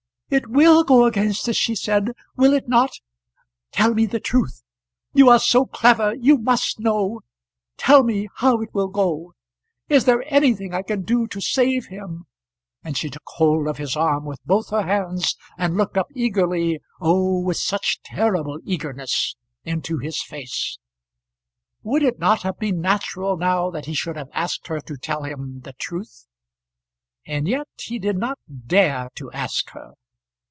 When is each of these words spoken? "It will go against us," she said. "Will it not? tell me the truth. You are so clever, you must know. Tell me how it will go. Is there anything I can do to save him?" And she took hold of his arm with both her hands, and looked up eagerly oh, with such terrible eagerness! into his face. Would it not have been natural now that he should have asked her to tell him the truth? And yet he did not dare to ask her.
"It 0.33 0.47
will 0.47 0.85
go 0.85 1.03
against 1.03 1.49
us," 1.49 1.57
she 1.57 1.75
said. 1.75 2.13
"Will 2.37 2.53
it 2.53 2.69
not? 2.69 2.91
tell 3.73 3.93
me 3.93 4.05
the 4.05 4.21
truth. 4.21 4.63
You 5.13 5.27
are 5.29 5.39
so 5.39 5.65
clever, 5.65 6.15
you 6.15 6.37
must 6.37 6.79
know. 6.79 7.19
Tell 7.75 8.01
me 8.01 8.29
how 8.35 8.61
it 8.61 8.73
will 8.73 8.87
go. 8.87 9.33
Is 9.89 10.05
there 10.05 10.23
anything 10.33 10.73
I 10.73 10.83
can 10.83 11.01
do 11.01 11.27
to 11.27 11.41
save 11.41 11.87
him?" 11.87 12.27
And 12.81 12.95
she 12.95 13.09
took 13.09 13.25
hold 13.27 13.67
of 13.67 13.75
his 13.77 13.97
arm 13.97 14.23
with 14.23 14.39
both 14.45 14.69
her 14.69 14.83
hands, 14.83 15.35
and 15.57 15.75
looked 15.75 15.97
up 15.97 16.07
eagerly 16.15 16.79
oh, 17.01 17.41
with 17.41 17.57
such 17.57 18.01
terrible 18.01 18.57
eagerness! 18.63 19.35
into 19.65 19.97
his 19.97 20.21
face. 20.21 20.77
Would 21.83 22.03
it 22.03 22.19
not 22.19 22.43
have 22.43 22.57
been 22.57 22.79
natural 22.79 23.35
now 23.35 23.69
that 23.71 23.83
he 23.85 23.93
should 23.93 24.15
have 24.15 24.29
asked 24.31 24.67
her 24.67 24.79
to 24.79 24.95
tell 24.95 25.23
him 25.23 25.59
the 25.65 25.73
truth? 25.73 26.25
And 27.27 27.49
yet 27.49 27.67
he 27.81 27.99
did 27.99 28.15
not 28.15 28.39
dare 28.65 29.09
to 29.15 29.29
ask 29.33 29.69
her. 29.71 29.95